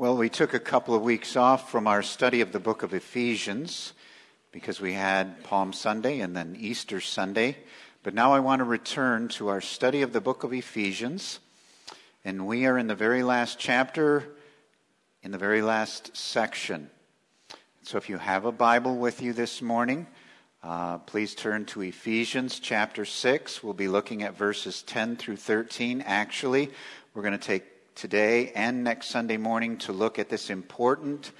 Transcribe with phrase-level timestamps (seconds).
[0.00, 2.94] Well, we took a couple of weeks off from our study of the book of
[2.94, 3.94] Ephesians
[4.52, 7.56] because we had Palm Sunday and then Easter Sunday.
[8.04, 11.40] But now I want to return to our study of the book of Ephesians.
[12.24, 14.36] And we are in the very last chapter,
[15.24, 16.90] in the very last section.
[17.82, 20.06] So if you have a Bible with you this morning,
[20.62, 23.64] uh, please turn to Ephesians chapter 6.
[23.64, 26.02] We'll be looking at verses 10 through 13.
[26.02, 26.70] Actually,
[27.14, 27.64] we're going to take
[27.98, 31.32] today and next Sunday morning to look at this important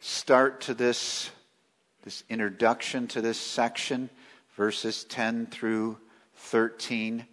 [0.00, 1.30] start to this,
[2.02, 4.10] this introduction to this section,
[4.56, 5.96] verses 10 through
[6.34, 7.24] 13.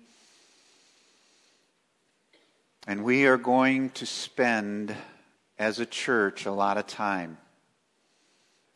[2.85, 4.95] And we are going to spend,
[5.57, 7.39] as a church, a lot of time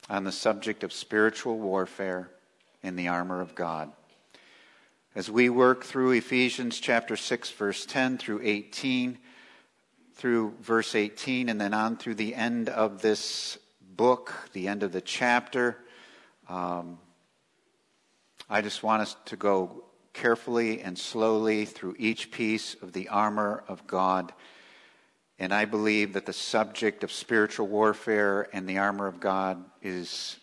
[0.09, 2.31] on the subject of spiritual warfare
[2.81, 3.91] in the armor of God.
[5.13, 9.19] As we work through Ephesians chapter 6, verse 10 through 18,
[10.15, 13.57] through verse 18 and then on through the end of this
[13.95, 15.77] book, the end of the chapter.
[16.47, 16.99] Um,
[18.49, 23.63] I just want us to go carefully and slowly through each piece of the armor
[23.67, 24.33] of God.
[25.39, 30.37] And I believe that the subject of spiritual warfare and the armor of God is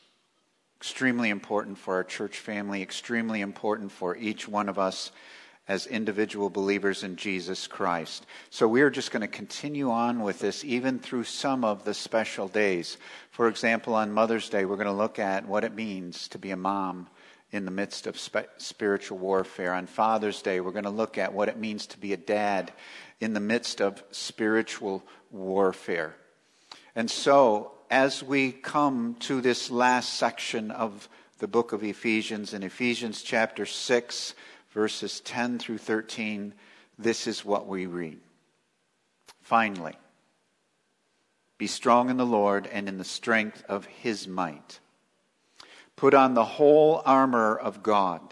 [0.78, 5.12] extremely important for our church family, extremely important for each one of us
[5.70, 8.26] as individual believers in Jesus Christ.
[8.50, 12.48] So we're just going to continue on with this even through some of the special
[12.48, 12.98] days.
[13.30, 16.50] For example, on Mother's Day, we're going to look at what it means to be
[16.50, 17.06] a mom
[17.52, 19.72] in the midst of spe- spiritual warfare.
[19.72, 22.72] On Father's Day, we're going to look at what it means to be a dad
[23.20, 26.16] in the midst of spiritual warfare.
[26.96, 32.64] And so, as we come to this last section of the book of Ephesians, in
[32.64, 34.34] Ephesians chapter 6,
[34.72, 36.54] verses 10 through 13,
[36.98, 38.18] this is what we read.
[39.42, 39.96] Finally,
[41.58, 44.80] be strong in the Lord and in the strength of his might.
[45.96, 48.22] Put on the whole armor of God,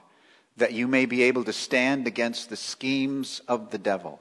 [0.57, 4.21] that you may be able to stand against the schemes of the devil.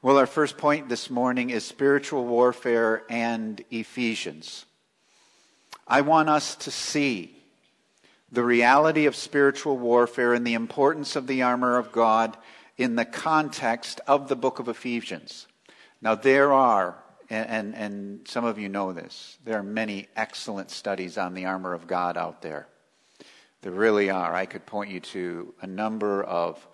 [0.00, 4.64] Well, our first point this morning is spiritual warfare and Ephesians.
[5.88, 7.36] I want us to see
[8.30, 12.36] the reality of spiritual warfare and the importance of the armor of God
[12.76, 15.48] in the context of the book of Ephesians.
[16.00, 21.18] Now, there are, and, and, some of you know this, there are many excellent studies
[21.18, 22.68] on the armor of God out there.
[23.62, 24.32] There really are.
[24.32, 26.64] I could point you to a number of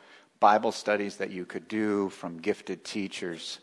[0.44, 3.60] Bible studies that you could do from gifted teachers.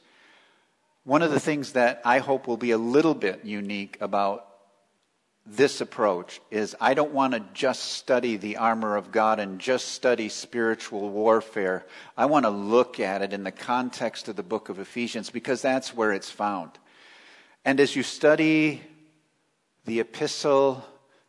[1.03, 4.47] One of the things that I hope will be a little bit unique about
[5.45, 9.89] this approach is I don't want to just study the armor of God and just
[9.89, 11.85] study spiritual warfare.
[12.17, 15.61] I want to look at it in the context of the book of Ephesians because
[15.61, 16.71] that's where it's found.
[17.63, 18.81] And as you study
[19.85, 20.83] the epistle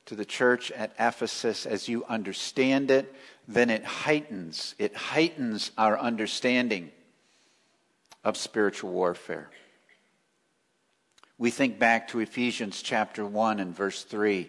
[0.07, 3.15] to the church at Ephesus, as you understand it,
[3.47, 6.91] then it heightens, it heightens our understanding
[8.25, 9.51] of spiritual warfare.
[11.39, 14.49] We think back to Ephesians chapter 1 and verse 3,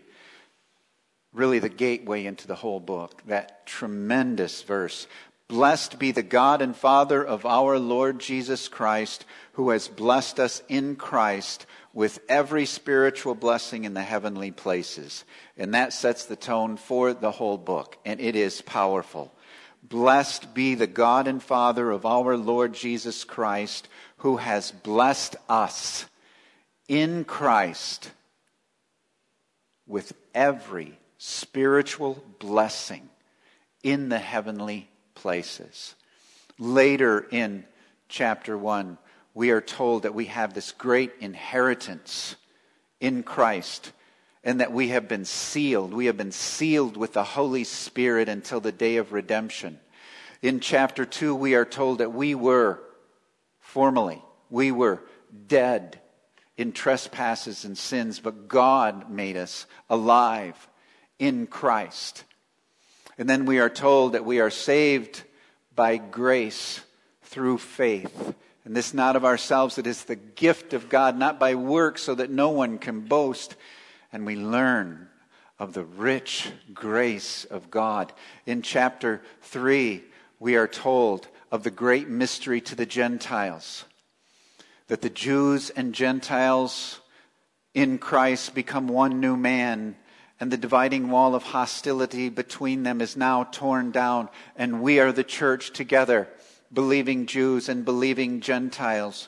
[1.33, 5.07] really the gateway into the whole book, that tremendous verse.
[5.47, 10.61] Blessed be the God and Father of our Lord Jesus Christ, who has blessed us
[10.69, 15.23] in Christ with every spiritual blessing in the heavenly places.
[15.57, 19.31] And that sets the tone for the whole book, and it is powerful.
[19.83, 23.87] Blessed be the God and Father of our Lord Jesus Christ,
[24.17, 26.05] who has blessed us
[26.87, 28.11] in Christ
[29.85, 33.09] with every spiritual blessing
[33.83, 35.95] in the heavenly places.
[36.57, 37.65] Later in
[38.07, 38.97] chapter 1,
[39.33, 42.35] we are told that we have this great inheritance
[42.99, 43.91] in Christ
[44.43, 45.93] and that we have been sealed.
[45.93, 49.79] We have been sealed with the Holy Spirit until the day of redemption.
[50.41, 52.81] In chapter 2, we are told that we were,
[53.59, 55.01] formally, we were
[55.47, 55.99] dead
[56.57, 60.67] in trespasses and sins, but God made us alive
[61.17, 62.25] in Christ.
[63.17, 65.23] And then we are told that we are saved
[65.75, 66.81] by grace
[67.23, 68.35] through faith.
[68.65, 72.15] And this not of ourselves, it is the gift of God, not by works, so
[72.15, 73.55] that no one can boast.
[74.11, 75.09] And we learn
[75.59, 78.13] of the rich grace of God.
[78.45, 80.03] In chapter 3,
[80.39, 83.85] we are told of the great mystery to the Gentiles
[84.87, 86.99] that the Jews and Gentiles
[87.73, 89.95] in Christ become one new man,
[90.39, 95.11] and the dividing wall of hostility between them is now torn down, and we are
[95.11, 96.27] the church together,
[96.73, 99.27] believing Jews and believing Gentiles,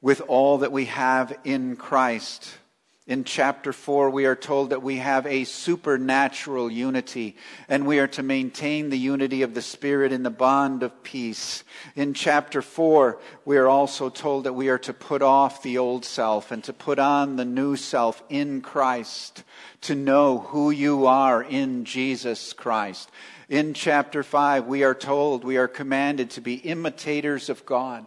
[0.00, 2.58] with all that we have in Christ.
[3.06, 7.36] In chapter 4, we are told that we have a supernatural unity,
[7.68, 11.62] and we are to maintain the unity of the Spirit in the bond of peace.
[11.94, 16.04] In chapter 4, we are also told that we are to put off the old
[16.04, 19.44] self and to put on the new self in Christ,
[19.82, 23.08] to know who you are in Jesus Christ.
[23.48, 28.04] In chapter 5, we are told, we are commanded to be imitators of God.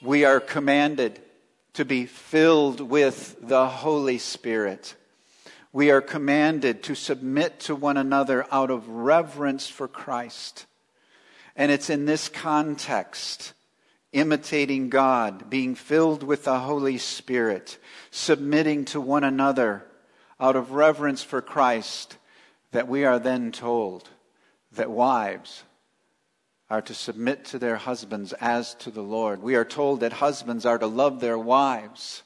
[0.00, 1.20] We are commanded
[1.74, 4.94] to be filled with the Holy Spirit.
[5.70, 10.64] We are commanded to submit to one another out of reverence for Christ.
[11.54, 13.52] And it's in this context,
[14.14, 17.76] imitating God, being filled with the Holy Spirit,
[18.10, 19.84] submitting to one another
[20.40, 22.16] out of reverence for Christ,
[22.72, 24.08] that we are then told
[24.72, 25.64] that wives
[26.70, 29.42] are to submit to their husbands as to the Lord.
[29.42, 32.22] We are told that husbands are to love their wives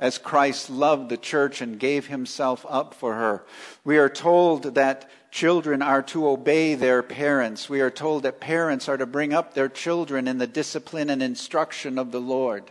[0.00, 3.44] as Christ loved the church and gave himself up for her.
[3.84, 7.68] We are told that children are to obey their parents.
[7.68, 11.22] We are told that parents are to bring up their children in the discipline and
[11.22, 12.64] instruction of the Lord.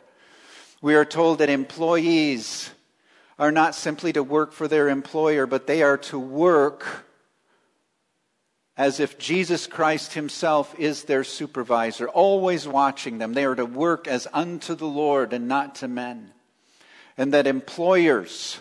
[0.81, 2.69] We are told that employees
[3.39, 7.05] are not simply to work for their employer, but they are to work
[8.75, 13.33] as if Jesus Christ Himself is their supervisor, always watching them.
[13.33, 16.31] They are to work as unto the Lord and not to men.
[17.15, 18.59] And that employers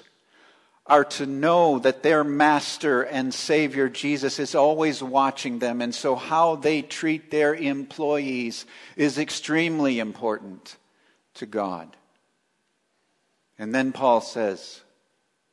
[0.85, 5.81] are to know that their master and savior Jesus is always watching them.
[5.81, 8.67] And so, how they treat their employees
[8.97, 10.77] is extremely important
[11.35, 11.97] to God.
[13.59, 14.83] And then Paul says,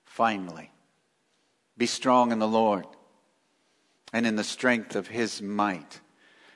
[0.04, 0.72] finally,
[1.78, 2.86] be strong in the Lord
[4.14, 6.00] and in the strength of his might.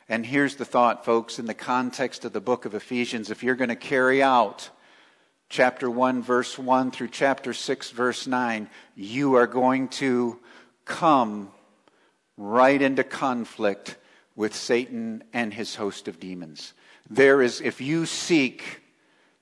[0.10, 3.56] And here's the thought, folks, in the context of the book of Ephesians, if you're
[3.56, 4.70] going to carry out
[5.50, 10.40] chapter 1, verse 1 through chapter 6, verse 9, you are going to
[10.86, 11.52] come
[12.38, 13.98] right into conflict
[14.36, 16.74] with Satan and his host of demons.
[17.10, 18.82] There is, if you seek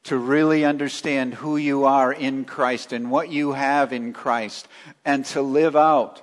[0.04, 4.68] to really understand who you are in Christ and what you have in Christ,
[5.06, 6.22] and to live out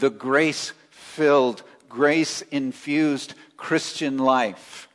[0.00, 4.88] the grace filled, grace infused Christian life.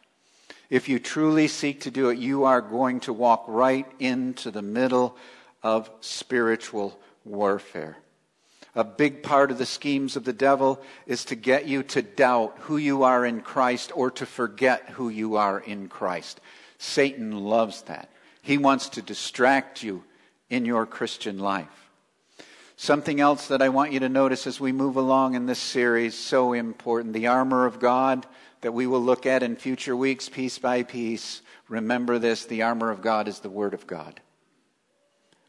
[0.69, 4.63] If you truly seek to do it, you are going to walk right into the
[4.63, 5.15] middle
[5.61, 7.97] of spiritual warfare.
[8.73, 12.57] A big part of the schemes of the devil is to get you to doubt
[12.61, 16.41] who you are in Christ or to forget who you are in Christ.
[16.77, 18.09] Satan loves that.
[18.41, 20.03] He wants to distract you
[20.49, 21.84] in your Christian life.
[22.77, 26.13] Something else that I want you to notice as we move along in this series,
[26.13, 28.25] so important the armor of God
[28.61, 31.41] that we will look at in future weeks, piece by piece.
[31.69, 34.19] Remember this the armor of God is the Word of God.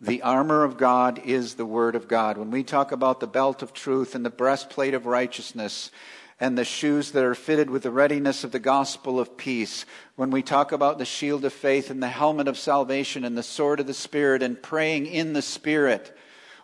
[0.00, 2.38] The armor of God is the Word of God.
[2.38, 5.90] When we talk about the belt of truth and the breastplate of righteousness,
[6.38, 9.86] and the shoes that are fitted with the readiness of the gospel of peace.
[10.16, 13.42] When we talk about the shield of faith and the helmet of salvation and the
[13.42, 16.14] sword of the Spirit and praying in the Spirit,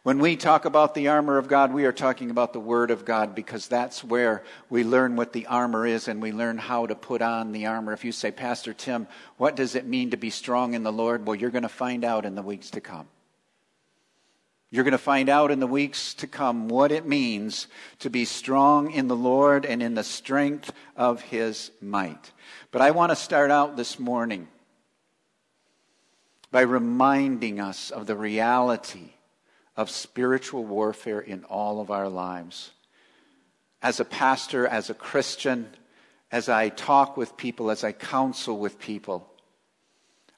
[0.02, 3.04] when we talk about the armor of God, we are talking about the Word of
[3.04, 6.96] God because that's where we learn what the armor is and we learn how to
[6.96, 7.92] put on the armor.
[7.92, 9.06] If you say, Pastor Tim,
[9.36, 11.24] what does it mean to be strong in the Lord?
[11.24, 13.06] Well, you're going to find out in the weeks to come.
[14.72, 17.68] You're going to find out in the weeks to come what it means
[18.00, 22.32] to be strong in the Lord and in the strength of His might.
[22.72, 24.48] But I want to start out this morning
[26.50, 29.10] by reminding us of the reality
[29.76, 32.70] of spiritual warfare in all of our lives.
[33.82, 35.68] As a pastor, as a Christian,
[36.30, 39.28] as I talk with people, as I counsel with people,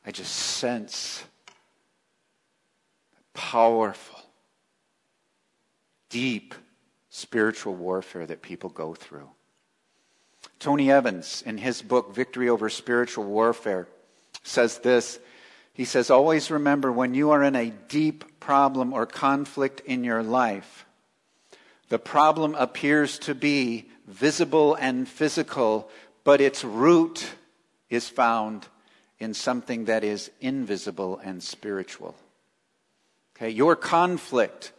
[0.07, 1.25] I just sense
[3.33, 4.21] powerful,
[6.09, 6.55] deep
[7.11, 9.29] spiritual warfare that people go through.
[10.59, 13.89] Tony Evans, in his book, Victory Over Spiritual Warfare,
[14.43, 15.19] says this
[15.75, 20.23] he says, always remember when you are in a deep problem or conflict in your
[20.23, 20.87] life,
[21.89, 25.91] the problem appears to be visible and physical,
[26.23, 27.29] but its root
[27.91, 28.69] is found
[29.19, 32.15] in something that is invisible and spiritual.
[33.37, 34.73] Okay, your conflict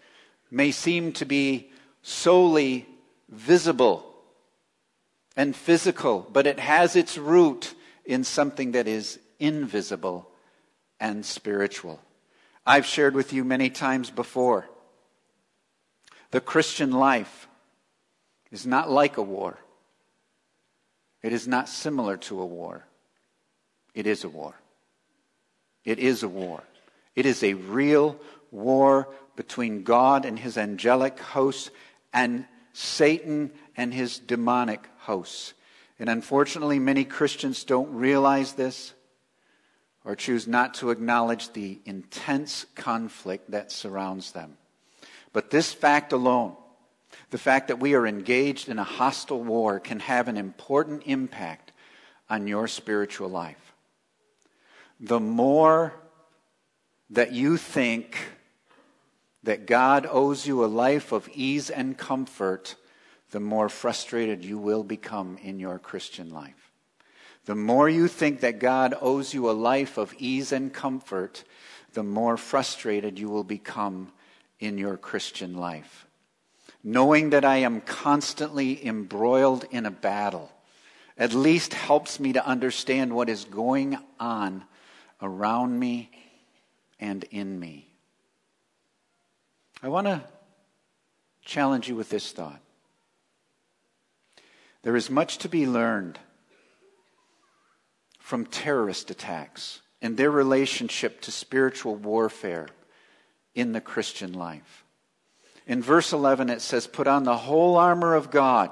[0.50, 1.72] may seem to be
[2.04, 2.88] solely
[3.28, 4.14] visible
[5.36, 7.74] and physical, but it has its root
[8.06, 10.32] in something that is invisible
[11.00, 12.00] and spiritual.
[12.66, 14.68] I've shared with you many times before.
[16.32, 17.48] The Christian life
[18.52, 19.58] is not like a war.
[21.22, 22.86] It is not similar to a war.
[23.94, 24.54] It is a war.
[25.84, 26.64] It is a war.
[27.16, 28.20] It is a real
[28.52, 31.70] war between God and his angelic hosts
[32.14, 35.54] and Satan and his demonic hosts.
[36.00, 38.94] And unfortunately, many Christians don't realize this
[40.06, 44.58] or choose not to acknowledge the intense conflict that surrounds them.
[45.34, 46.56] But this fact alone,
[47.32, 51.72] the fact that we are engaged in a hostile war, can have an important impact
[52.30, 53.74] on your spiritual life.
[55.00, 55.94] The more
[57.10, 58.18] that you think
[59.44, 62.76] that God owes you a life of ease and comfort,
[63.32, 66.65] the more frustrated you will become in your Christian life.
[67.46, 71.44] The more you think that God owes you a life of ease and comfort,
[71.94, 74.12] the more frustrated you will become
[74.60, 76.08] in your Christian life.
[76.84, 80.52] Knowing that I am constantly embroiled in a battle
[81.18, 84.64] at least helps me to understand what is going on
[85.22, 86.10] around me
[87.00, 87.88] and in me.
[89.82, 90.24] I want to
[91.44, 92.60] challenge you with this thought.
[94.82, 96.20] There is much to be learned
[98.26, 102.68] from terrorist attacks and their relationship to spiritual warfare
[103.54, 104.84] in the Christian life.
[105.68, 108.72] In verse 11, it says, Put on the whole armor of God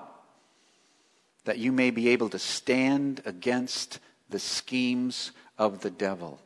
[1.45, 6.41] that you may be able to stand against the schemes of the devil.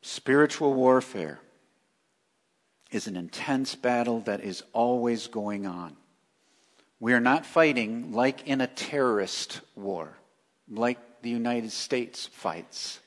[0.00, 1.40] Spiritual warfare
[2.92, 5.96] is an intense battle that is always going on.
[7.00, 10.12] We are not fighting like in a terrorist war,
[10.68, 13.00] like the United States fights.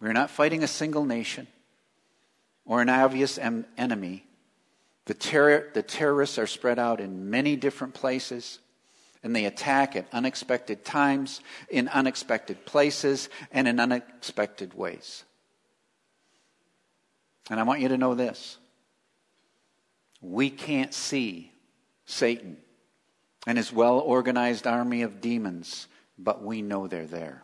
[0.00, 1.46] We are not fighting a single nation
[2.64, 4.24] or an obvious em- enemy.
[5.04, 5.14] The,
[5.72, 8.58] the terrorists are spread out in many different places,
[9.22, 15.24] and they attack at unexpected times, in unexpected places, and in unexpected ways.
[17.50, 18.58] And I want you to know this
[20.20, 21.52] we can't see
[22.06, 22.56] Satan
[23.46, 27.42] and his well organized army of demons, but we know they're there.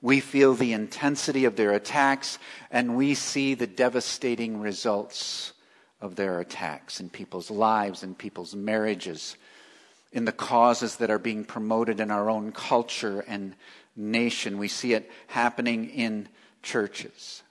[0.00, 2.38] We feel the intensity of their attacks,
[2.70, 5.52] and we see the devastating results
[6.00, 9.36] of their attacks in people's lives, in people's marriages,
[10.12, 13.56] in the causes that are being promoted in our own culture and
[13.96, 14.58] nation.
[14.58, 16.28] We see it happening in
[16.62, 17.42] churches.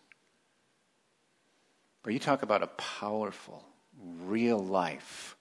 [2.03, 3.65] But you talk about a powerful,
[4.22, 5.37] real life,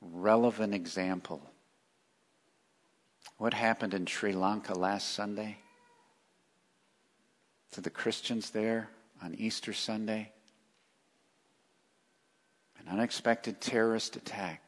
[0.00, 1.42] relevant example.
[3.36, 5.58] What happened in Sri Lanka last Sunday
[7.72, 8.90] to the Christians there
[9.22, 10.32] on Easter Sunday?
[12.80, 14.62] An unexpected terrorist attack.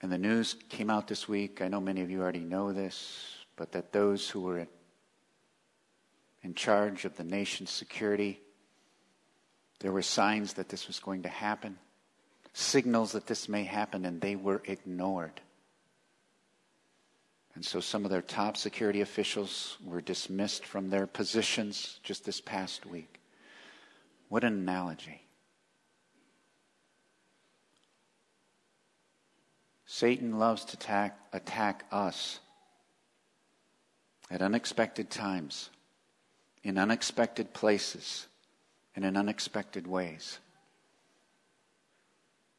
[0.00, 1.62] And the news came out this week.
[1.62, 4.66] I know many of you already know this but that those who were
[6.42, 8.40] in charge of the nation's security,
[9.82, 11.76] there were signs that this was going to happen,
[12.52, 15.40] signals that this may happen, and they were ignored.
[17.56, 22.40] And so some of their top security officials were dismissed from their positions just this
[22.40, 23.20] past week.
[24.28, 25.22] What an analogy.
[29.84, 32.38] Satan loves to attack, attack us
[34.30, 35.70] at unexpected times,
[36.62, 38.28] in unexpected places,
[38.94, 40.38] and in unexpected ways.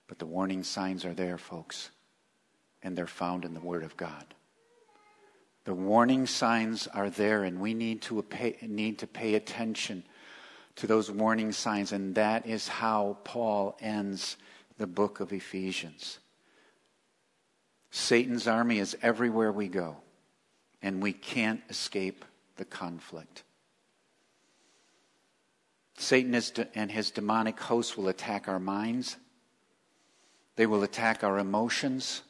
[0.08, 1.90] But the warning signs are there, folks,
[2.82, 4.26] and they're found in the Word of God.
[5.66, 10.04] The warning signs are there, and we need to pay, need to pay attention
[10.76, 14.38] to those warning signs, and that is how Paul ends
[14.78, 16.20] the book of Ephesians.
[17.92, 19.98] Satan's army is everywhere we go
[20.82, 22.26] and we can't escape
[22.58, 23.44] the conflict.
[26.04, 26.40] Satan
[26.76, 29.18] and his demonic hosts will attack our minds.
[30.56, 32.22] They will attack our emotions.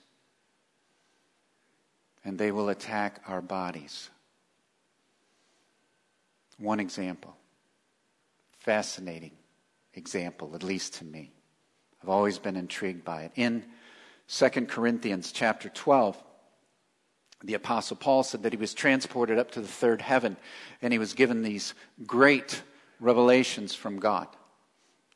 [2.24, 4.10] And they will attack our bodies.
[6.58, 7.36] One example,
[8.60, 9.32] fascinating
[9.96, 11.32] example, at least to me.
[12.02, 13.32] I've always been intrigued by it.
[13.36, 13.66] In
[14.28, 16.22] 2 Corinthians chapter 12,
[17.44, 20.38] The Apostle Paul said that he was transported up to the third heaven
[20.82, 21.74] and he was given these
[22.06, 22.62] great
[23.04, 24.28] revelations from God.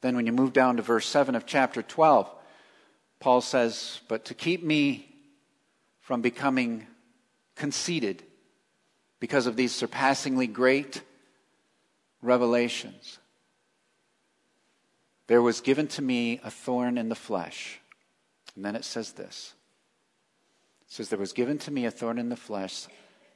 [0.01, 2.29] Then, when you move down to verse 7 of chapter 12,
[3.20, 5.15] Paul says, But to keep me
[6.01, 6.86] from becoming
[7.56, 8.24] conceited
[9.20, 11.01] because of these surpassingly great
[12.22, 13.17] revelations,
[15.25, 17.79] there was given to me a thorn in the flesh.
[18.56, 19.53] And then it says this
[20.82, 22.88] it says, There was given to me a thorn in the flesh,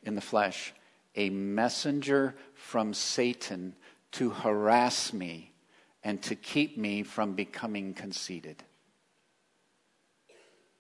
[0.04, 0.74] in the flesh,
[1.16, 3.76] a messenger from Satan
[4.14, 5.54] to harass me
[6.04, 8.64] and to keep me from becoming conceited.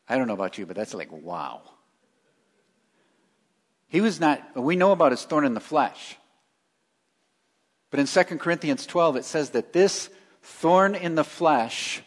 [0.09, 1.61] I don't know about you, but that's like, wow.
[3.87, 6.17] He was not, we know about his thorn in the flesh.
[7.89, 10.09] But in 2 Corinthians 12, it says that this
[10.41, 12.01] thorn in the flesh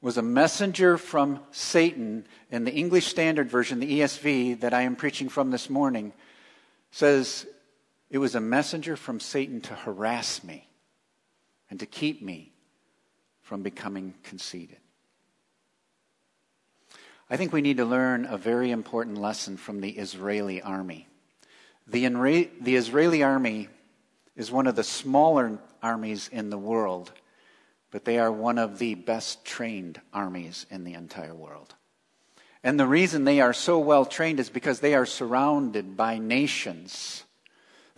[0.00, 2.26] was a messenger from Satan.
[2.50, 6.12] In the English Standard Version, the ESV that I am preaching from this morning,
[6.90, 7.46] says
[8.12, 10.68] it was a messenger from Satan to harass me
[11.68, 12.52] and to keep me
[13.40, 14.76] from becoming conceited.
[17.28, 21.08] I think we need to learn a very important lesson from the Israeli army.
[21.88, 22.06] The,
[22.60, 23.68] the Israeli army
[24.36, 27.10] is one of the smaller armies in the world
[27.92, 31.74] but they are one of the best trained armies in the entire world.
[32.64, 37.22] And the reason they are so well trained is because they are surrounded by nations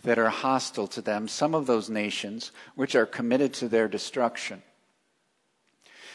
[0.05, 4.63] that are hostile to them, some of those nations which are committed to their destruction.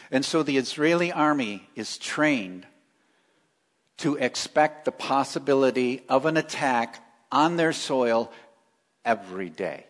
[0.09, 2.65] And so the Israeli army is trained
[3.97, 8.31] to expect the possibility of an attack on their soil
[9.05, 9.85] every day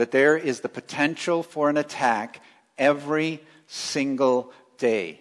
[0.00, 2.40] that there is the potential for an attack
[2.78, 5.20] every single day.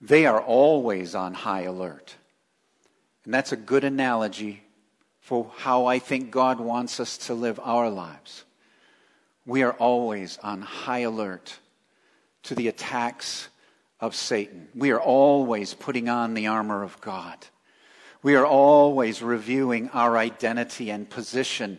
[0.00, 2.14] They are always on high alert.
[3.24, 4.62] And that's a good analogy
[5.24, 8.44] for how I think God wants us to live our lives.
[9.46, 11.58] We are always on high alert
[12.42, 13.48] to the attacks
[14.00, 14.68] of Satan.
[14.74, 17.38] We are always putting on the armor of God.
[18.22, 21.78] We are always reviewing our identity and position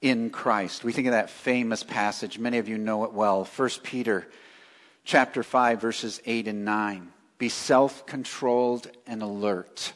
[0.00, 0.82] in Christ.
[0.82, 2.38] We think of that famous passage.
[2.38, 3.44] Many of you know it well.
[3.44, 4.26] 1 Peter
[5.04, 7.12] chapter 5 verses 8 and 9.
[7.36, 9.92] Be self-controlled and alert.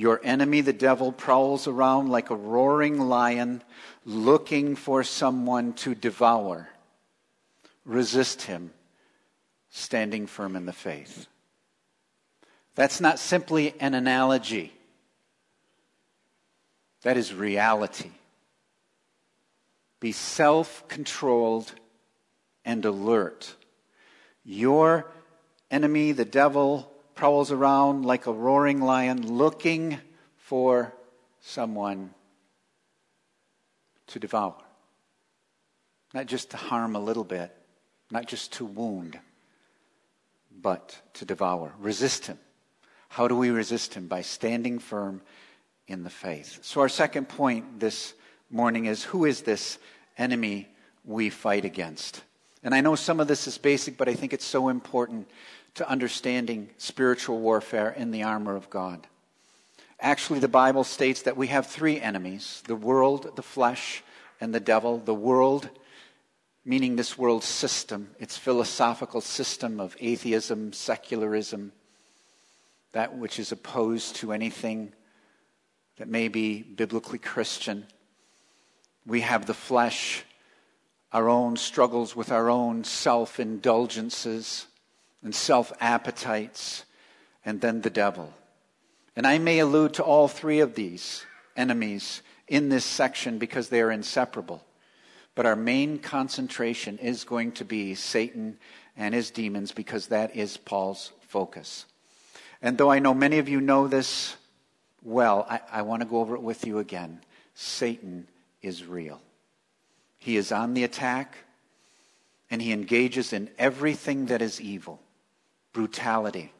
[0.00, 3.62] Your enemy, the devil, prowls around like a roaring lion
[4.06, 6.70] looking for someone to devour.
[7.84, 8.72] Resist him,
[9.68, 11.26] standing firm in the faith.
[12.74, 14.72] That's not simply an analogy.
[17.02, 18.12] That is reality.
[20.00, 21.74] Be self controlled
[22.64, 23.54] and alert.
[24.44, 25.12] Your
[25.70, 26.89] enemy, the devil,
[27.20, 29.98] prowls around like a roaring lion looking
[30.38, 30.90] for
[31.42, 32.14] someone
[34.06, 34.54] to devour.
[36.14, 37.54] Not just to harm a little bit,
[38.10, 39.18] not just to wound,
[40.62, 41.74] but to devour.
[41.78, 42.38] Resist him.
[43.10, 44.06] How do we resist him?
[44.06, 45.20] By standing firm
[45.86, 46.60] in the faith.
[46.62, 48.14] So, our second point this
[48.48, 49.78] morning is who is this
[50.16, 50.68] enemy
[51.04, 52.22] we fight against?
[52.62, 55.28] And I know some of this is basic, but I think it's so important
[55.74, 59.06] to understanding spiritual warfare in the armor of God.
[59.98, 64.02] Actually, the Bible states that we have three enemies the world, the flesh,
[64.40, 64.98] and the devil.
[64.98, 65.68] The world,
[66.64, 71.72] meaning this world system, its philosophical system of atheism, secularism,
[72.92, 74.92] that which is opposed to anything
[75.98, 77.86] that may be biblically Christian.
[79.06, 80.24] We have the flesh,
[81.12, 84.66] our own struggles with our own self indulgences
[85.22, 86.84] and self appetites,
[87.44, 88.32] and then the devil.
[89.16, 91.24] And I may allude to all three of these
[91.56, 94.64] enemies in this section because they are inseparable.
[95.34, 98.58] But our main concentration is going to be Satan
[98.96, 101.86] and his demons because that is Paul's focus.
[102.62, 104.36] And though I know many of you know this
[105.02, 107.20] well, I, I want to go over it with you again.
[107.54, 108.28] Satan
[108.60, 109.20] is real.
[110.20, 111.34] He is on the attack,
[112.50, 115.00] and he engages in everything that is evil
[115.72, 116.52] brutality,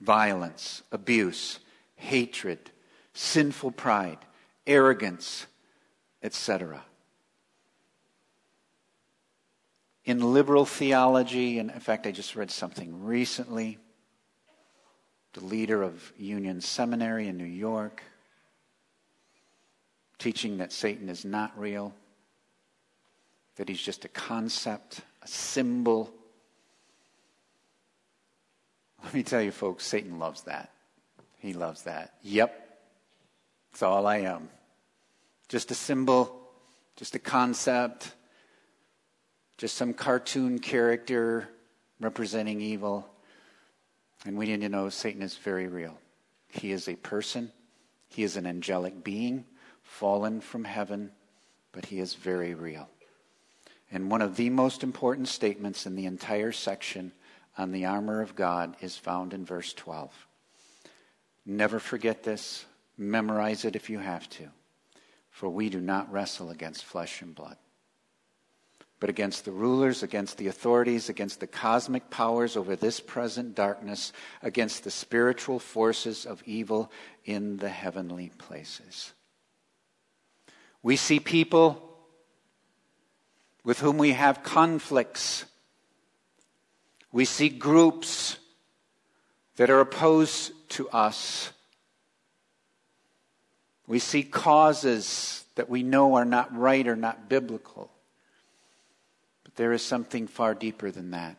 [0.00, 1.58] violence, abuse,
[1.96, 2.70] hatred,
[3.14, 4.18] sinful pride,
[4.66, 5.46] arrogance,
[6.22, 6.82] etc.
[10.04, 13.78] In liberal theology, and in fact, I just read something recently.
[15.32, 18.02] The leader of Union Seminary in New York
[20.20, 21.94] teaching that Satan is not real,
[23.60, 26.10] that he's just a concept, a symbol.
[29.04, 30.72] Let me tell you, folks, Satan loves that.
[31.40, 32.14] He loves that.
[32.22, 32.78] Yep.
[33.70, 34.48] That's all I am.
[35.50, 36.40] Just a symbol,
[36.96, 38.14] just a concept,
[39.58, 41.46] just some cartoon character
[42.00, 43.06] representing evil.
[44.24, 45.98] And we need to know Satan is very real.
[46.48, 47.52] He is a person,
[48.08, 49.44] he is an angelic being,
[49.82, 51.10] fallen from heaven,
[51.72, 52.88] but he is very real.
[53.90, 57.12] And one of the most important statements in the entire section
[57.58, 60.26] on the armor of God is found in verse 12.
[61.44, 62.64] Never forget this.
[62.96, 64.48] Memorize it if you have to.
[65.30, 67.56] For we do not wrestle against flesh and blood,
[69.00, 74.12] but against the rulers, against the authorities, against the cosmic powers over this present darkness,
[74.42, 76.92] against the spiritual forces of evil
[77.24, 79.14] in the heavenly places.
[80.82, 81.89] We see people
[83.64, 85.44] with whom we have conflicts.
[87.12, 88.38] We see groups
[89.56, 91.52] that are opposed to us.
[93.86, 97.90] We see causes that we know are not right or not biblical.
[99.44, 101.36] But there is something far deeper than that.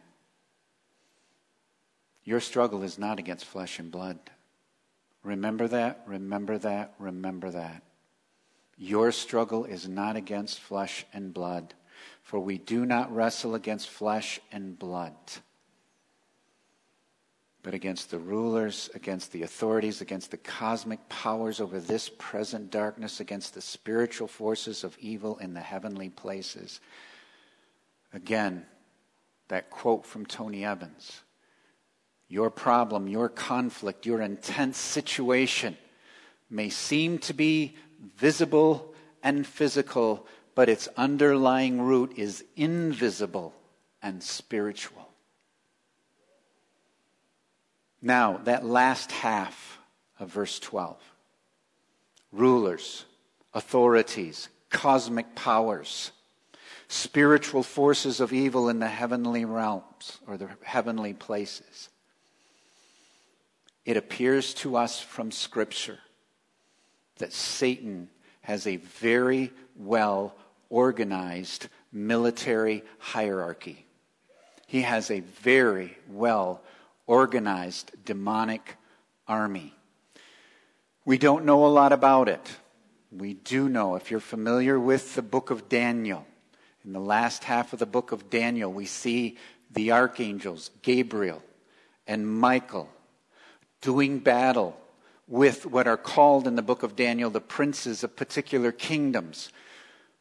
[2.24, 4.20] Your struggle is not against flesh and blood.
[5.24, 7.84] Remember that, remember that, remember that.
[8.78, 11.74] Your struggle is not against flesh and blood,
[12.22, 15.16] for we do not wrestle against flesh and blood
[17.64, 23.20] but against the rulers, against the authorities, against the cosmic powers over this present darkness,
[23.20, 26.80] against the spiritual forces of evil in the heavenly places.
[28.14, 28.66] Again,
[29.50, 31.22] that quote from Tony Evans
[32.28, 35.78] Your problem, your conflict, your intense situation
[36.50, 37.76] may seem to be
[38.18, 43.54] visible and physical, but its underlying root is invisible
[44.02, 45.10] and spiritual.
[48.02, 49.80] Now, that last half
[50.20, 50.98] of verse 12
[52.32, 53.06] rulers,
[53.54, 56.12] authorities, cosmic powers,
[56.88, 61.90] spiritual forces of evil in the heavenly realms or the heavenly places.
[63.86, 66.00] It appears to us from Scripture
[67.18, 68.10] that Satan
[68.42, 69.52] has a very
[69.86, 70.36] well
[70.70, 73.86] organized military hierarchy.
[74.67, 76.62] He has a very well
[77.08, 78.78] organized demonic
[79.28, 79.74] army.
[81.04, 82.58] We don't know a lot about it.
[83.12, 86.26] We do know, if you're familiar with the book of Daniel,
[86.86, 89.38] in the last half of the book of Daniel, we see
[89.72, 91.41] the archangels, Gabriel
[92.08, 92.89] and Michael,
[93.82, 94.78] doing battle
[95.28, 99.50] with what are called in the book of Daniel the princes of particular kingdoms,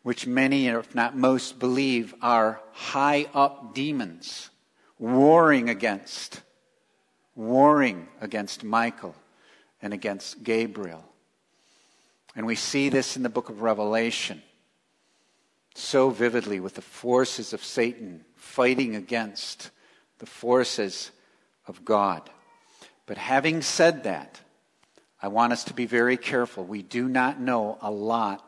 [0.02, 4.50] which many, if not most, believe are high up demons
[4.98, 6.42] warring against
[7.36, 9.14] warring against Michael
[9.80, 11.04] and against Gabriel.
[12.36, 14.42] And we see this in the book of Revelation
[15.74, 19.70] so vividly with the forces of Satan fighting against
[20.18, 21.10] the forces
[21.66, 22.28] of God.
[23.06, 24.40] But having said that,
[25.22, 26.64] I want us to be very careful.
[26.64, 28.44] We do not know a lot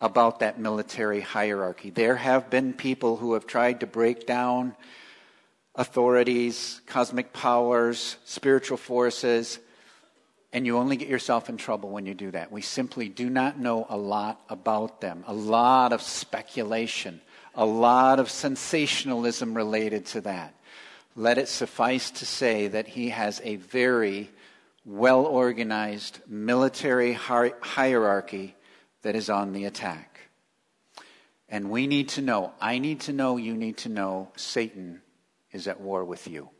[0.00, 1.90] about that military hierarchy.
[1.90, 4.76] There have been people who have tried to break down
[5.74, 9.58] authorities, cosmic powers, spiritual forces,
[10.52, 12.50] and you only get yourself in trouble when you do that.
[12.50, 17.20] We simply do not know a lot about them, a lot of speculation,
[17.54, 20.54] a lot of sensationalism related to that.
[21.16, 24.30] Let it suffice to say that he has a very
[24.84, 28.54] well organized military hierarchy
[29.02, 30.20] that is on the attack.
[31.48, 35.00] And we need to know, I need to know, you need to know, Satan
[35.52, 36.50] is at war with you.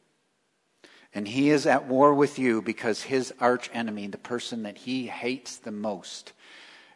[1.15, 5.07] And he is at war with you because his arch enemy, the person that he
[5.07, 6.33] hates the most,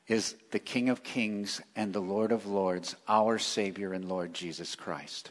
[0.07, 4.75] is the King of Kings and the Lord of Lords, our Savior and Lord Jesus
[4.75, 5.31] Christ.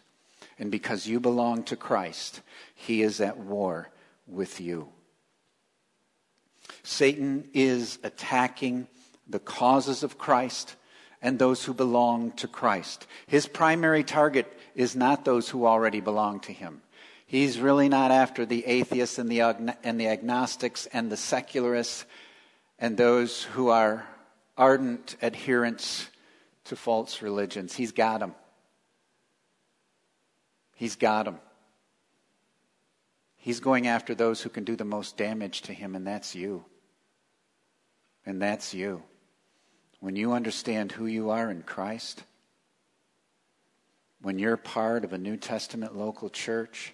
[0.57, 2.41] And because you belong to Christ,
[2.75, 3.89] he is at war
[4.27, 4.89] with you.
[6.83, 8.87] Satan is attacking
[9.31, 10.75] the causes of Christ
[11.21, 13.07] and those who belong to Christ.
[13.27, 16.81] His primary target is not those who already belong to him.
[17.25, 19.41] He's really not after the atheists and the,
[19.83, 22.05] and the agnostics and the secularists
[22.77, 24.05] and those who are
[24.57, 26.09] ardent adherents
[26.65, 27.75] to false religions.
[27.75, 28.35] He's got them.
[30.75, 31.39] He's got them.
[33.37, 36.65] He's going after those who can do the most damage to him, and that's you.
[38.25, 39.03] And that's you.
[40.01, 42.23] When you understand who you are in Christ,
[44.19, 46.93] when you're part of a New Testament local church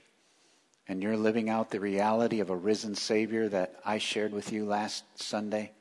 [0.90, 4.66] and you're living out the reality of a risen Savior that I shared with you
[4.66, 5.72] last Sunday,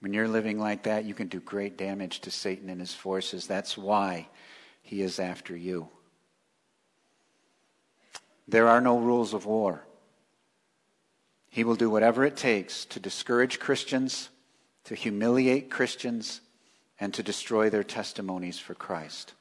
[0.00, 3.46] when you're living like that, you can do great damage to Satan and his forces.
[3.46, 4.28] That's why
[4.82, 5.88] he is after you.
[8.46, 9.86] There are no rules of war.
[11.48, 14.28] He will do whatever it takes to discourage Christians,
[14.84, 16.40] to humiliate Christians,
[16.98, 19.34] and to destroy their testimonies for Christ.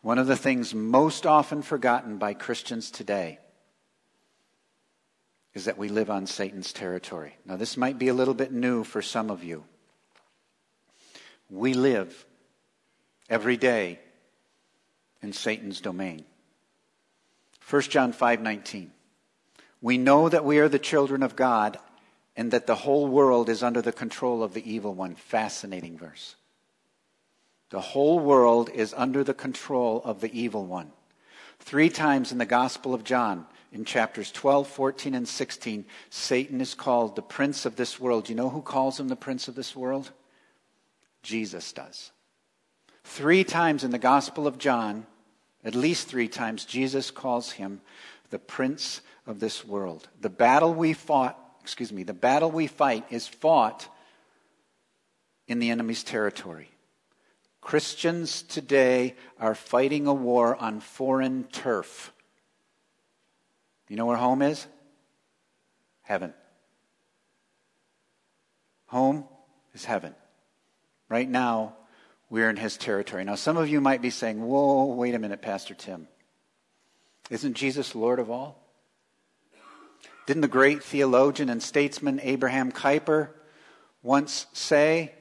[0.00, 3.38] One of the things most often forgotten by Christians today
[5.54, 7.36] is that we live on Satan's territory.
[7.44, 9.64] Now, this might be a little bit new for some of you.
[11.50, 12.26] We live
[13.28, 14.00] every day
[15.20, 16.24] in Satan's domain.
[17.68, 18.90] 1 John 5:19
[19.80, 21.78] We know that we are the children of God
[22.36, 25.14] and that the whole world is under the control of the evil one.
[25.14, 26.36] Fascinating verse.
[27.70, 30.92] The whole world is under the control of the evil one.
[31.58, 36.74] Three times in the Gospel of John, in chapters 12, 14, and 16, Satan is
[36.74, 38.28] called the prince of this world.
[38.28, 40.10] You know who calls him the prince of this world?
[41.22, 42.10] Jesus does.
[43.04, 45.06] Three times in the Gospel of John,
[45.64, 47.80] at least three times, Jesus calls him
[48.30, 50.08] the prince of this world.
[50.20, 53.88] The battle we fought, excuse me, the battle we fight is fought
[55.46, 56.68] in the enemy's territory.
[57.60, 62.12] Christians today are fighting a war on foreign turf.
[63.88, 64.66] You know where home is?
[66.02, 66.32] Heaven.
[68.86, 69.24] Home
[69.74, 70.14] is heaven.
[71.08, 71.76] Right now,
[72.30, 73.24] we're in his territory.
[73.24, 76.08] Now, some of you might be saying, Whoa, wait a minute, Pastor Tim.
[77.30, 78.61] Isn't Jesus Lord of all?
[80.26, 83.30] Didn't the great theologian and statesman Abraham Kuyper
[84.02, 85.12] once say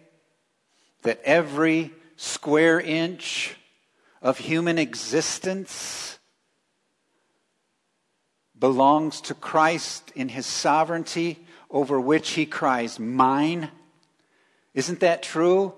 [1.02, 3.56] that every square inch
[4.22, 6.20] of human existence
[8.58, 13.70] belongs to Christ in his sovereignty over which he cries, Mine.
[14.74, 15.74] Isn't that true?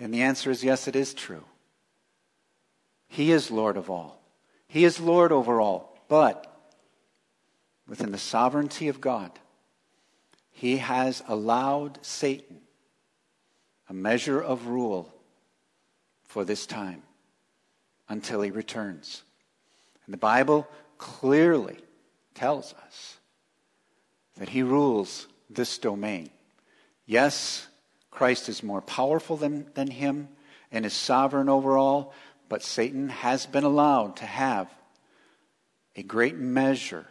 [0.00, 1.44] And the answer is yes, it is true.
[3.08, 4.22] He is Lord of all,
[4.66, 5.98] He is Lord over all.
[6.08, 6.51] But
[7.88, 9.30] within the sovereignty of God,
[10.50, 12.62] He has allowed Satan
[13.88, 15.12] a measure of rule
[16.24, 17.02] for this time
[18.08, 19.22] until he returns.
[20.06, 20.66] And the Bible
[20.96, 21.76] clearly
[22.34, 23.18] tells us
[24.38, 26.30] that he rules this domain.
[27.04, 27.66] Yes,
[28.10, 30.28] Christ is more powerful than, than him
[30.70, 32.14] and is sovereign over all,
[32.48, 34.72] but Satan has been allowed to have
[35.96, 37.06] a great measure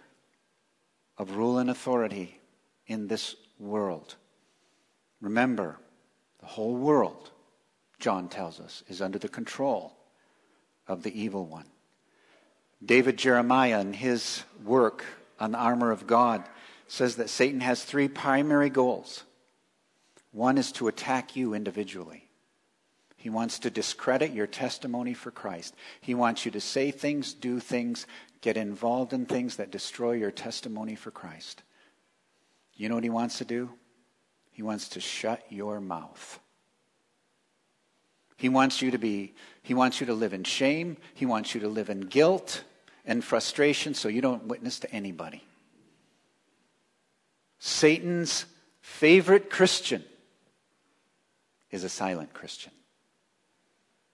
[1.22, 2.40] of rule and authority
[2.88, 4.16] in this world.
[5.22, 5.78] Remember,
[6.40, 7.30] the whole world
[8.00, 9.94] John tells us, is under the control
[10.88, 11.68] of the evil one.
[12.84, 15.06] David Jeremiah, in his work
[15.40, 16.44] on the armor of God,
[16.88, 19.24] says that Satan has three primary goals.
[20.32, 22.28] One is to attack you individually.
[23.22, 25.76] He wants to discredit your testimony for Christ.
[26.02, 28.08] He wants you to say things, do things,
[28.42, 31.62] get involved in things that destroy your testimony for Christ.
[32.74, 33.70] You know what he wants to do?
[34.50, 36.40] He wants to shut your mouth.
[38.38, 40.98] He wants you to be, he wants you to live in shame.
[41.14, 42.64] He wants you to live in guilt
[43.06, 45.44] and frustration so you don't witness to anybody.
[47.60, 48.48] Satan's
[48.80, 50.04] favorite Christian
[51.70, 52.72] is a silent Christian.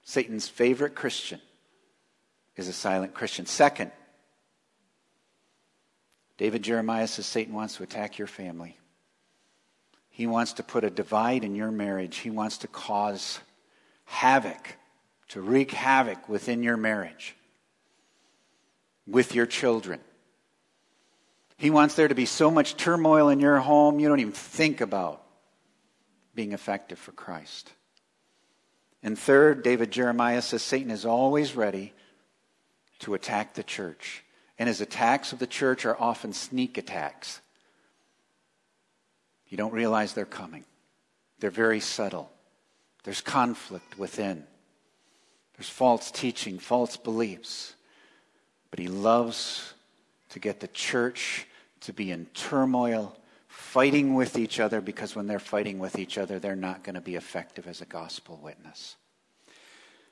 [0.07, 1.41] Satan's favorite Christian
[2.55, 3.45] is a silent Christian.
[3.45, 3.91] Second,
[6.37, 8.77] David Jeremiah says Satan wants to attack your family.
[10.09, 12.19] He wants to put a divide in your marriage.
[12.19, 13.41] He wants to cause
[14.05, 14.77] havoc,
[15.27, 17.35] to wreak havoc within your marriage,
[19.05, 19.99] with your children.
[21.57, 24.79] He wants there to be so much turmoil in your home, you don't even think
[24.79, 25.21] about
[26.33, 27.73] being effective for Christ.
[29.03, 31.93] And third, David Jeremiah says Satan is always ready
[32.99, 34.23] to attack the church.
[34.59, 37.41] And his attacks of the church are often sneak attacks.
[39.47, 40.65] You don't realize they're coming,
[41.39, 42.31] they're very subtle.
[43.03, 44.43] There's conflict within.
[45.55, 47.73] There's false teaching, false beliefs.
[48.69, 49.73] But he loves
[50.29, 51.47] to get the church
[51.81, 53.17] to be in turmoil,
[53.57, 57.01] fighting with each other, because when they're fighting with each other, they're not going to
[57.01, 58.95] be effective as a gospel witness.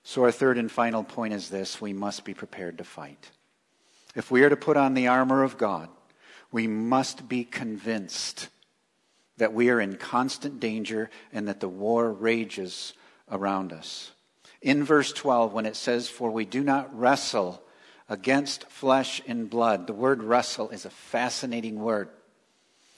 [0.03, 3.29] So, our third and final point is this we must be prepared to fight.
[4.15, 5.89] If we are to put on the armor of God,
[6.51, 8.49] we must be convinced
[9.37, 12.93] that we are in constant danger and that the war rages
[13.31, 14.11] around us.
[14.63, 17.61] In verse 12, when it says, For we do not wrestle
[18.09, 19.85] against flesh and blood.
[19.85, 22.09] The word wrestle is a fascinating word.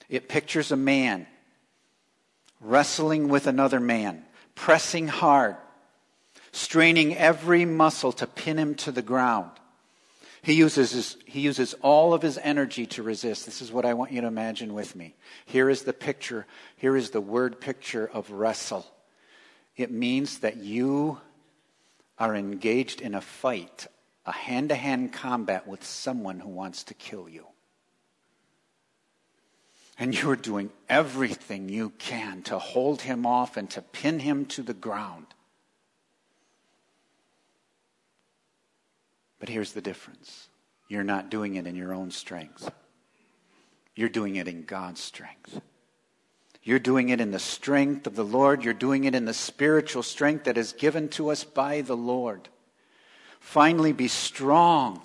[0.10, 1.28] It pictures a man
[2.62, 4.24] wrestling with another man,
[4.56, 5.56] pressing hard,
[6.52, 9.52] straining every muscle to pin him to the ground.
[10.42, 13.46] He uses, his, he uses all of his energy to resist.
[13.46, 15.16] This is what I want you to imagine with me.
[15.46, 16.46] Here is the picture,
[16.78, 18.86] here is the word picture of wrestle.
[19.76, 21.20] It means that you
[22.18, 23.88] are engaged in a fight,
[24.26, 27.46] a hand to hand combat with someone who wants to kill you.
[30.00, 34.46] And you are doing everything you can to hold him off and to pin him
[34.48, 35.26] to the ground.
[39.40, 40.50] But here's the difference
[40.88, 42.72] you're not doing it in your own strength,
[43.96, 45.62] you're doing it in God's strength.
[46.68, 48.62] You're doing it in the strength of the Lord.
[48.66, 52.50] You're doing it in the spiritual strength that is given to us by the Lord.
[53.40, 55.02] Finally, be strong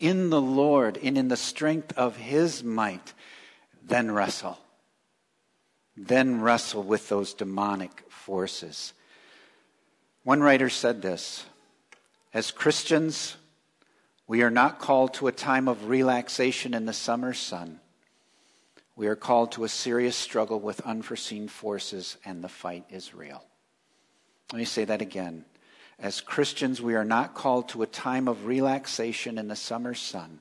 [0.00, 3.14] in the Lord and in the strength of His might.
[3.90, 4.56] Then wrestle.
[5.96, 8.92] Then wrestle with those demonic forces.
[10.22, 11.44] One writer said this
[12.32, 13.36] As Christians,
[14.28, 17.80] we are not called to a time of relaxation in the summer sun.
[18.94, 23.42] We are called to a serious struggle with unforeseen forces, and the fight is real.
[24.52, 25.44] Let me say that again.
[25.98, 30.38] As Christians, we are not called to a time of relaxation in the summer sun.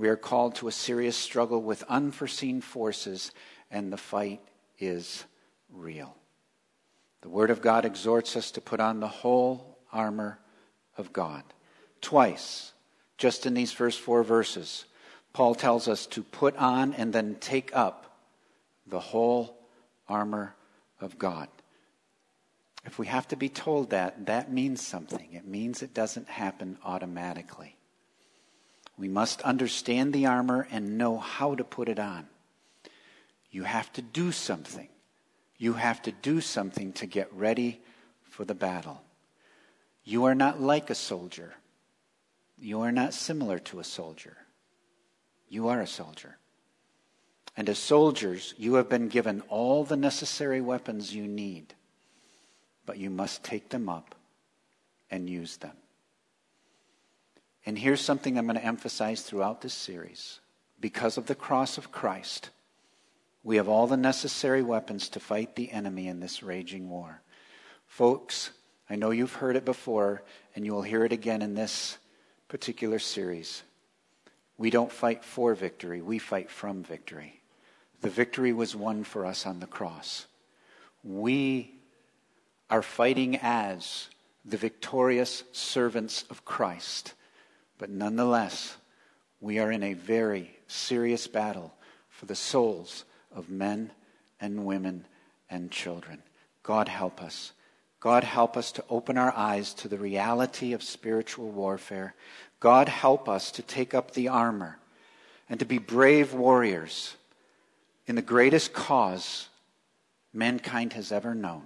[0.00, 3.32] We are called to a serious struggle with unforeseen forces,
[3.70, 4.40] and the fight
[4.78, 5.26] is
[5.70, 6.16] real.
[7.20, 10.38] The Word of God exhorts us to put on the whole armor
[10.96, 11.42] of God.
[12.00, 12.72] Twice,
[13.18, 14.86] just in these first four verses,
[15.34, 18.18] Paul tells us to put on and then take up
[18.86, 19.58] the whole
[20.08, 20.54] armor
[20.98, 21.48] of God.
[22.86, 25.34] If we have to be told that, that means something.
[25.34, 27.76] It means it doesn't happen automatically.
[29.00, 32.28] We must understand the armor and know how to put it on.
[33.50, 34.88] You have to do something.
[35.56, 37.80] You have to do something to get ready
[38.24, 39.00] for the battle.
[40.04, 41.54] You are not like a soldier.
[42.58, 44.36] You are not similar to a soldier.
[45.48, 46.36] You are a soldier.
[47.56, 51.72] And as soldiers, you have been given all the necessary weapons you need,
[52.84, 54.14] but you must take them up
[55.10, 55.76] and use them.
[57.70, 60.40] And here's something I'm going to emphasize throughout this series.
[60.80, 62.50] Because of the cross of Christ,
[63.44, 67.22] we have all the necessary weapons to fight the enemy in this raging war.
[67.86, 68.50] Folks,
[68.90, 70.24] I know you've heard it before,
[70.56, 71.96] and you will hear it again in this
[72.48, 73.62] particular series.
[74.58, 77.40] We don't fight for victory, we fight from victory.
[78.00, 80.26] The victory was won for us on the cross.
[81.04, 81.72] We
[82.68, 84.08] are fighting as
[84.44, 87.14] the victorious servants of Christ.
[87.80, 88.76] But nonetheless,
[89.40, 91.72] we are in a very serious battle
[92.10, 93.90] for the souls of men
[94.38, 95.06] and women
[95.48, 96.22] and children.
[96.62, 97.52] God help us.
[97.98, 102.14] God help us to open our eyes to the reality of spiritual warfare.
[102.60, 104.78] God help us to take up the armor
[105.48, 107.16] and to be brave warriors
[108.06, 109.48] in the greatest cause
[110.34, 111.62] mankind has ever known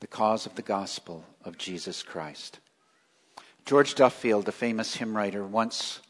[0.00, 2.60] the cause of the gospel of Jesus Christ.
[3.64, 6.00] George Duffield, the famous hymn writer, once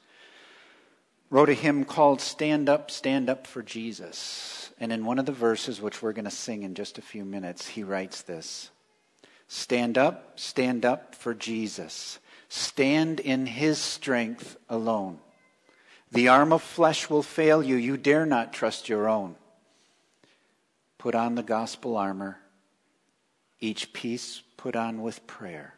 [1.31, 4.73] wrote a hymn called Stand Up, Stand Up for Jesus.
[4.81, 7.25] And in one of the verses, which we're going to sing in just a few
[7.25, 8.71] minutes, he writes this
[9.47, 12.21] Stand up, stand up for Jesus.
[12.49, 15.19] Stand in his strength alone.
[16.13, 17.77] The arm of flesh will fail you.
[17.77, 19.37] You dare not trust your own.
[20.99, 22.39] Put on the gospel armor,
[23.61, 25.75] each piece put on with prayer.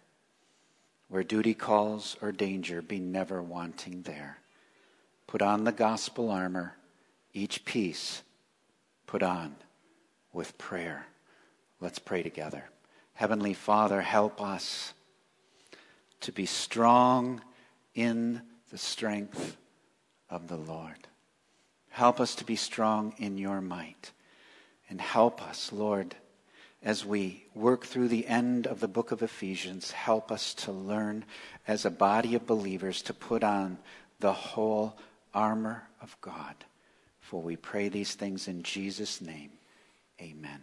[1.13, 4.39] Where duty calls or danger, be never wanting there.
[5.27, 6.75] Put on the gospel armor,
[7.35, 8.23] each piece
[9.07, 9.55] put on
[10.33, 11.05] with prayer.
[11.83, 12.65] Let's pray together.
[13.13, 14.95] Heavenly Father, help us
[16.21, 17.43] to be strong
[17.95, 18.41] in
[18.71, 19.59] the strength
[20.31, 21.09] of the Lord.
[21.91, 24.13] Help us to be strong in your might.
[24.89, 26.17] And help us, Lord,
[26.85, 31.25] as we work through the end of the book of Ephesians, help us to learn
[31.67, 33.79] as a body of believers to put on
[34.21, 34.99] the whole
[35.33, 36.55] armor of God.
[37.21, 39.51] For we pray these things in Jesus' name.
[40.21, 40.63] Amen.